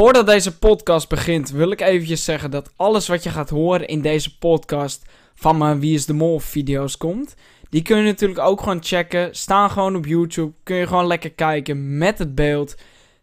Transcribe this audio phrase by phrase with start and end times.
[0.00, 4.00] Voordat deze podcast begint, wil ik eventjes zeggen dat alles wat je gaat horen in
[4.00, 7.34] deze podcast van mijn Wie is de Mol video's komt.
[7.68, 9.36] Die kun je natuurlijk ook gewoon checken.
[9.36, 10.52] Staan gewoon op YouTube.
[10.62, 12.74] Kun je gewoon lekker kijken met het beeld.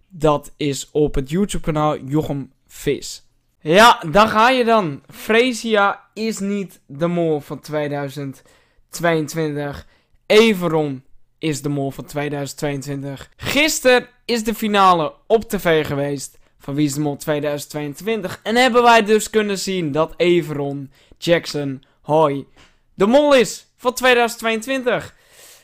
[0.08, 3.26] Dat is op het YouTube kanaal Jochem Vis.
[3.60, 5.02] Ja, daar ga je dan.
[5.10, 9.88] Fresia is niet de mol van 2022.
[10.26, 11.04] Everon
[11.40, 13.30] is de mol van 2022.
[13.36, 16.38] Gisteren is de finale op tv geweest
[16.68, 18.40] van Wie is de Mol 2022.
[18.44, 22.48] En hebben wij dus kunnen zien dat Everon Jackson Hoi
[22.94, 25.16] de mol is van 2022.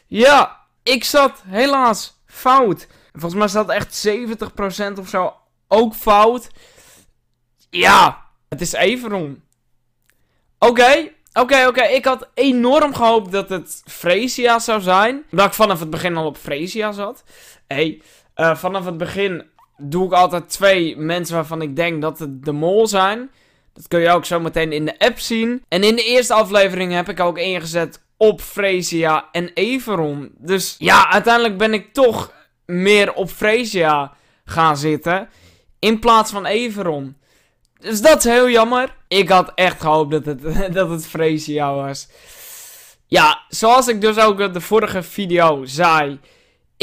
[0.08, 2.88] Ja, ik zat helaas fout.
[3.12, 4.08] Volgens mij staat echt
[4.96, 5.34] 70% of zo
[5.68, 6.50] ook fout.
[7.70, 9.44] Ja, het is Everon.
[10.60, 11.84] Oké, oké, oké.
[11.84, 15.24] Ik had enorm gehoopt dat het Fresia zou zijn.
[15.30, 17.24] Dat ik vanaf het begin al op Fresia zat.
[17.68, 18.02] hey,
[18.36, 19.52] uh, vanaf het begin
[19.84, 23.32] doe ik altijd twee mensen waarvan ik denk dat het de mol zijn.
[23.74, 25.64] Dat kun je ook zo meteen in de app zien.
[25.68, 30.32] En in de eerste aflevering heb ik ook ingezet op Fresia en Everon.
[30.38, 32.34] Dus ja, uiteindelijk ben ik toch
[32.66, 34.14] meer op Fresia
[34.46, 35.30] gaan zitten.
[35.80, 37.18] In plaats van Everon.
[37.80, 38.96] Dus dat is heel jammer.
[39.08, 40.42] Ik had echt gehoopt dat het,
[40.74, 42.08] dat het Fresia was.
[43.08, 46.20] Ja, zoals ik dus ook de vorige video zei.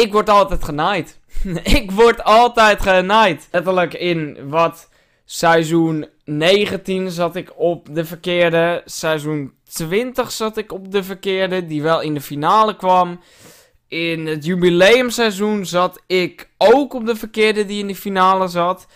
[0.01, 1.19] Ik word altijd genaaid.
[1.79, 3.49] ik word altijd genaaid.
[3.51, 4.89] Letterlijk in wat
[5.25, 8.83] seizoen 19 zat ik op de verkeerde.
[8.85, 13.21] Seizoen 20 zat ik op de verkeerde, die wel in de finale kwam.
[13.89, 18.87] In het jubileumseizoen zat ik ook op de verkeerde die in de finale zat.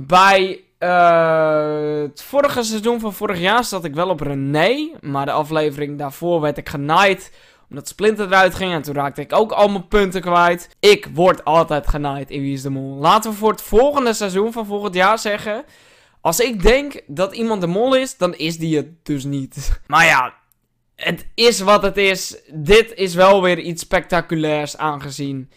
[0.00, 4.90] Bij uh, het vorige seizoen van vorig jaar zat ik wel op René.
[5.00, 7.32] Maar de aflevering daarvoor werd ik genaaid
[7.70, 8.72] omdat Splinter eruit ging.
[8.72, 10.68] En toen raakte ik ook al mijn punten kwijt.
[10.80, 12.96] Ik word altijd genaaid in Wie is de Mol.
[12.96, 15.64] Laten we voor het volgende seizoen van volgend jaar zeggen.
[16.20, 19.54] Als ik denk dat iemand de mol is, dan is die het dus niet.
[19.86, 20.34] Maar ja,
[20.94, 22.36] het is wat het is.
[22.52, 25.50] Dit is wel weer iets spectaculairs aangezien.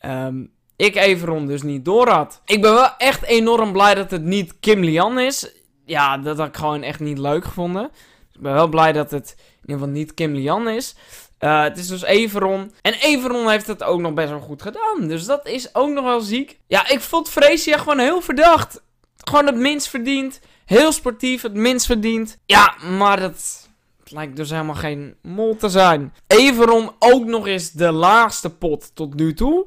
[0.00, 2.40] Um, ik Everon dus niet door had.
[2.44, 5.52] Ik ben wel echt enorm blij dat het niet Kim Lian is.
[5.84, 7.90] Ja, dat had ik gewoon echt niet leuk gevonden.
[8.32, 10.96] Ik ben wel blij dat het in ieder geval niet Kim Lian is.
[11.40, 12.72] Uh, het is dus Everon.
[12.82, 15.08] En Everon heeft het ook nog best wel goed gedaan.
[15.08, 16.58] Dus dat is ook nog wel ziek.
[16.66, 18.82] Ja, ik vond Freesia gewoon heel verdacht.
[19.16, 20.40] Gewoon het minst verdiend.
[20.64, 22.38] Heel sportief, het minst verdiend.
[22.46, 23.68] Ja, maar dat
[24.04, 26.14] lijkt dus helemaal geen mol te zijn.
[26.26, 29.66] Everon ook nog eens de laagste pot tot nu toe.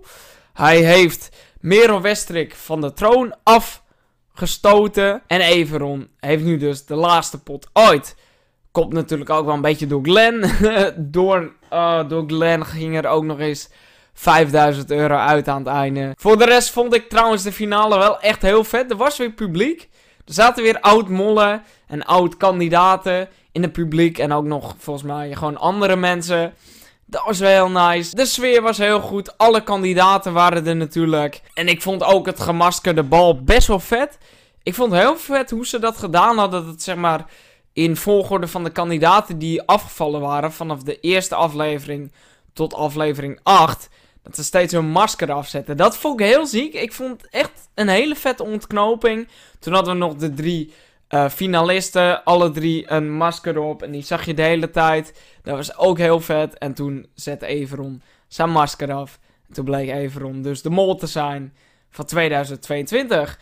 [0.53, 1.29] Hij heeft
[1.59, 5.21] Merel Westrik van de troon afgestoten.
[5.27, 8.15] En Everon heeft nu dus de laatste pot ooit.
[8.79, 10.51] Komt natuurlijk ook wel een beetje door Glen.
[11.11, 13.69] door, uh, door Glen ging er ook nog eens
[14.13, 16.13] 5000 euro uit aan het einde.
[16.15, 18.91] Voor de rest vond ik trouwens de finale wel echt heel vet.
[18.91, 19.89] Er was weer publiek.
[20.25, 24.17] Er zaten weer oud-mollen en oud-kandidaten in het publiek.
[24.17, 26.53] En ook nog volgens mij gewoon andere mensen.
[27.05, 28.15] Dat was wel heel nice.
[28.15, 29.37] De sfeer was heel goed.
[29.37, 31.41] Alle kandidaten waren er natuurlijk.
[31.53, 34.17] En ik vond ook het gemaskerde bal best wel vet.
[34.63, 36.61] Ik vond heel vet hoe ze dat gedaan hadden.
[36.61, 37.25] Dat het zeg maar
[37.73, 40.51] in volgorde van de kandidaten die afgevallen waren.
[40.51, 42.11] Vanaf de eerste aflevering
[42.53, 43.89] tot aflevering 8.
[44.23, 45.77] Dat ze steeds hun masker afzetten.
[45.77, 46.73] Dat vond ik heel ziek.
[46.73, 49.27] Ik vond echt een hele vette ontknoping.
[49.59, 50.73] Toen hadden we nog de drie
[51.09, 52.23] uh, finalisten.
[52.23, 53.83] Alle drie een masker op.
[53.83, 55.21] En die zag je de hele tijd.
[55.43, 56.57] Dat was ook heel vet.
[56.57, 59.19] En toen zette Everon zijn masker af.
[59.47, 61.53] En toen bleek Everon dus de mol te zijn
[61.89, 63.39] van 2022.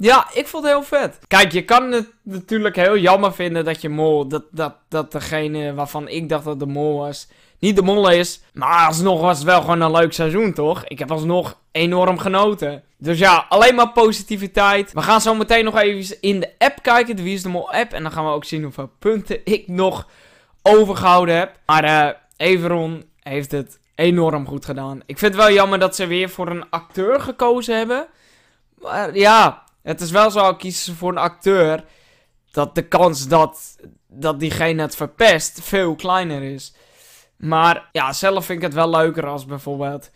[0.00, 1.18] Ja, ik vond het heel vet.
[1.26, 5.74] Kijk, je kan het natuurlijk heel jammer vinden dat je mol, dat, dat, dat degene
[5.74, 7.28] waarvan ik dacht dat de mol was,
[7.58, 8.40] niet de mol is.
[8.52, 10.84] Maar alsnog was het wel gewoon een leuk seizoen, toch?
[10.84, 12.82] Ik heb alsnog enorm genoten.
[12.96, 14.92] Dus ja, alleen maar positiviteit.
[14.92, 17.72] We gaan zo meteen nog even in de app kijken, de Wie is de Mol
[17.72, 17.92] app.
[17.92, 20.08] En dan gaan we ook zien hoeveel punten ik nog
[20.62, 21.58] overgehouden heb.
[21.66, 25.00] Maar uh, Everon heeft het enorm goed gedaan.
[25.06, 28.06] Ik vind het wel jammer dat ze weer voor een acteur gekozen hebben.
[28.80, 31.84] Maar ja, het is wel zo, kiezen ze voor een acteur,
[32.50, 33.76] dat de kans dat,
[34.06, 36.74] dat diegene het verpest veel kleiner is.
[37.36, 40.10] Maar ja, zelf vind ik het wel leuker als bijvoorbeeld,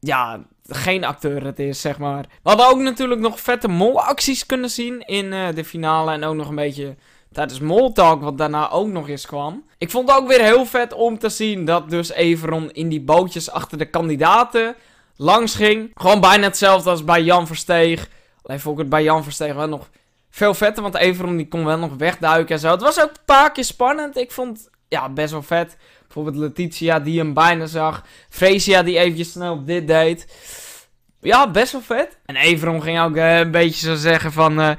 [0.00, 2.22] ja, geen acteur het is, zeg maar.
[2.42, 6.34] We hadden ook natuurlijk nog vette molacties kunnen zien in uh, de finale en ook
[6.34, 6.96] nog een beetje
[7.32, 9.64] tijdens Moltalk, wat daarna ook nog eens kwam.
[9.78, 13.00] Ik vond het ook weer heel vet om te zien dat dus Everon in die
[13.00, 14.74] bootjes achter de kandidaten
[15.16, 15.90] langs ging.
[15.94, 18.08] Gewoon bijna hetzelfde als bij Jan Versteeg.
[18.46, 19.88] Alleen vond ik het bij Jan Verstegen wel nog
[20.30, 20.82] veel vetter.
[20.82, 22.70] Want Everon die kon wel nog wegduiken en zo.
[22.70, 24.16] Het was ook een paar keer spannend.
[24.16, 25.76] Ik vond ja, best wel vet.
[26.02, 28.04] Bijvoorbeeld Letitia die hem bijna zag.
[28.28, 30.26] Freesia die eventjes snel dit deed.
[31.20, 32.18] Ja, best wel vet.
[32.24, 34.60] En Everon ging ook eh, een beetje zo zeggen van...
[34.60, 34.70] eh,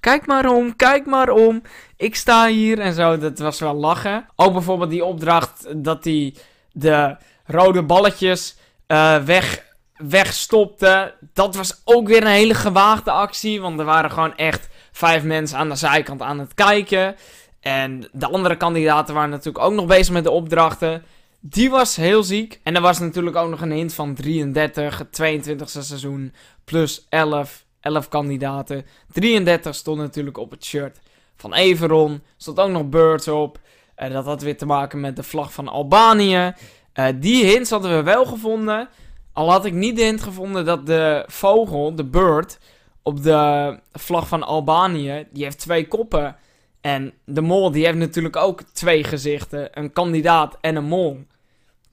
[0.00, 1.62] kijk maar om, kijk maar om.
[1.96, 3.18] Ik sta hier en zo.
[3.18, 4.26] Dat was wel lachen.
[4.36, 6.34] Ook bijvoorbeeld die opdracht dat hij
[6.72, 8.56] de rode balletjes
[8.86, 9.63] eh, weg,
[9.96, 11.14] wegstopte.
[11.32, 13.60] Dat was ook weer een hele gewaagde actie.
[13.60, 17.16] Want er waren gewoon echt vijf mensen aan de zijkant aan het kijken.
[17.60, 21.02] En de andere kandidaten waren natuurlijk ook nog bezig met de opdrachten.
[21.40, 22.60] Die was heel ziek.
[22.62, 27.64] En er was natuurlijk ook nog een hint van 33, het 22e seizoen, plus 11,
[27.80, 28.86] 11 kandidaten.
[29.12, 31.00] 33 stond natuurlijk op het shirt
[31.36, 32.22] van Everon.
[32.36, 33.58] Stond ook nog Birds op.
[33.94, 36.52] En dat had weer te maken met de vlag van Albanië.
[36.92, 38.88] Eh, die hints hadden we wel gevonden.
[39.34, 42.58] Al had ik niet de hint gevonden dat de vogel, de bird,
[43.02, 46.36] op de vlag van Albanië, die heeft twee koppen.
[46.80, 49.68] En de mol, die heeft natuurlijk ook twee gezichten.
[49.72, 51.24] Een kandidaat en een mol.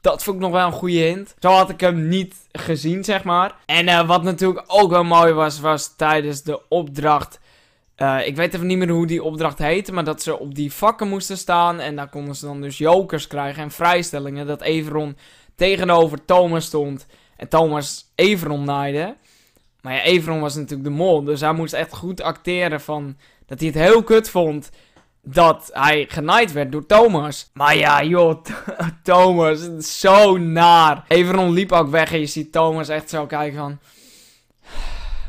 [0.02, 1.36] Dat vond ik nog wel een goede hint.
[1.40, 3.56] Zo had ik hem niet gezien, zeg maar.
[3.66, 7.40] En eh, wat natuurlijk ook wel mooi was, was tijdens de opdracht.
[7.96, 10.74] eh, ik weet even niet meer hoe die opdracht heette, maar dat ze op die
[10.74, 11.80] vakken moesten staan.
[11.80, 14.48] En daar konden ze dan dus jokers krijgen en vrijstellingen.
[14.48, 15.18] Dat Everon
[15.56, 17.06] tegenover Thomas stond.
[17.42, 19.16] En Thomas Everon naaide.
[19.82, 21.24] Maar ja, Everon was natuurlijk de mol.
[21.24, 24.70] Dus hij moest echt goed acteren van dat hij het heel kut vond
[25.22, 27.50] dat hij genaaid werd door Thomas.
[27.54, 28.44] Maar ja, joh,
[29.04, 29.60] Thomas,
[30.00, 31.06] zo naar.
[31.08, 33.80] Everon liep ook weg en je ziet Thomas echt zo kijken van...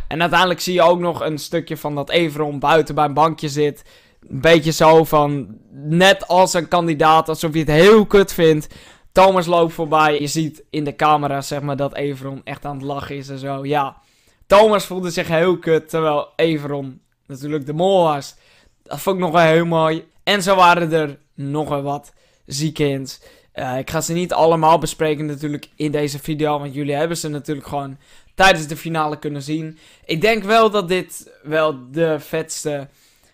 [0.09, 3.49] En uiteindelijk zie je ook nog een stukje van dat Everon buiten bij een bankje
[3.49, 3.85] zit.
[4.29, 8.69] Een beetje zo van, net als een kandidaat, alsof je het heel kut vindt.
[9.13, 10.21] Thomas loopt voorbij.
[10.21, 13.39] Je ziet in de camera, zeg maar, dat Everon echt aan het lachen is en
[13.39, 13.65] zo.
[13.65, 13.97] Ja,
[14.47, 18.35] Thomas voelde zich heel kut, terwijl Everon natuurlijk de mol was.
[18.83, 20.05] Dat vond ik nog wel heel mooi.
[20.23, 22.13] En zo waren er nog wel wat
[22.47, 23.21] zieke hints.
[23.53, 27.29] Eh, ik ga ze niet allemaal bespreken natuurlijk in deze video, want jullie hebben ze
[27.29, 27.99] natuurlijk gewoon
[28.35, 29.79] tijdens de finale kunnen zien.
[30.05, 32.89] Ik denk wel dat dit wel de vetste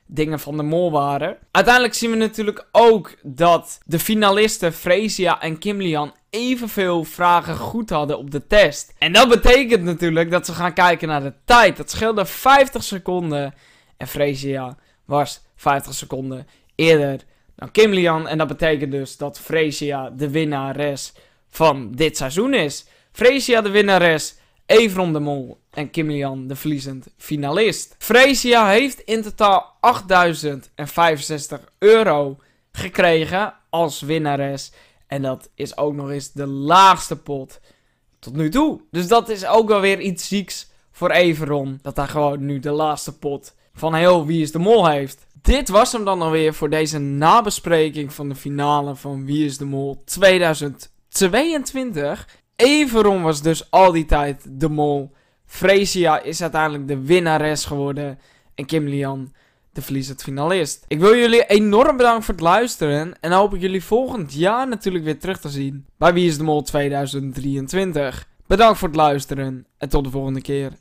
[0.08, 1.37] dingen van de mol waren.
[1.50, 7.90] Uiteindelijk zien we natuurlijk ook dat de finalisten Fresia en Kim Lian evenveel vragen goed
[7.90, 8.94] hadden op de test.
[8.99, 11.76] En dat betekent natuurlijk dat ze gaan kijken naar de tijd.
[11.76, 13.55] Dat scheelde 50 seconden.
[13.96, 17.20] En Fresia was 50 seconden eerder
[17.56, 18.28] dan Kim Lian.
[18.28, 21.12] En dat betekent dus dat Fresia de winnares
[21.49, 22.87] van dit seizoen is.
[23.12, 24.37] Fresia de winnares,
[24.69, 27.94] Evron de Mol en Kim Lian de verliezend finalist.
[27.99, 32.37] Fresia heeft in totaal 8065 euro
[32.73, 34.73] gekregen als winnares.
[35.06, 37.61] En dat is ook nog eens de laagste pot
[38.19, 38.81] tot nu toe.
[38.91, 41.79] Dus dat is ook wel weer iets zieks voor Everon.
[41.82, 45.26] Dat hij gewoon nu de laatste pot van heel Wie is de Mol heeft.
[45.43, 49.65] Dit was hem dan alweer voor deze nabespreking van de finale van Wie is de
[49.65, 52.26] Mol 2022.
[52.62, 55.12] Everon was dus al die tijd de mol.
[55.46, 58.19] Fresia is uiteindelijk de winnares geworden.
[58.55, 59.32] En Kim Lian
[59.72, 60.84] de verliezend finalist.
[60.88, 63.20] Ik wil jullie enorm bedanken voor het luisteren.
[63.20, 65.87] En hoop ik jullie volgend jaar natuurlijk weer terug te zien.
[65.99, 68.28] Bij Wie is de Mol 2023.
[68.46, 69.66] Bedankt voor het luisteren.
[69.78, 70.72] En tot de volgende keer.